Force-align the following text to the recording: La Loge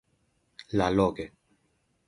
La 0.71 0.89
Loge 0.89 1.29